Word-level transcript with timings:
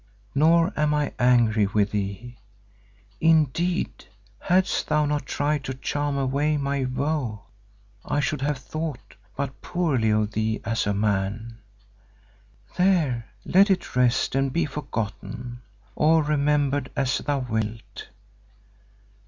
"Nor 0.33 0.73
am 0.75 0.95
I 0.95 1.13
angry 1.19 1.67
with 1.67 1.91
thee; 1.91 2.39
indeed, 3.19 4.05
hadst 4.39 4.87
thou 4.87 5.05
not 5.05 5.27
tried 5.27 5.63
to 5.65 5.75
charm 5.75 6.17
away 6.17 6.57
my 6.57 6.85
woe, 6.85 7.43
I 8.03 8.19
should 8.19 8.41
have 8.41 8.57
thought 8.57 9.13
but 9.35 9.61
poorly 9.61 10.09
of 10.09 10.31
thee 10.31 10.59
as 10.65 10.87
a 10.87 10.95
man. 10.95 11.59
There 12.77 13.27
let 13.45 13.69
it 13.69 13.95
rest 13.95 14.33
and 14.33 14.51
be 14.51 14.65
forgotten—or 14.65 16.23
remembered 16.23 16.89
as 16.95 17.19
thou 17.19 17.37
wilt. 17.37 18.07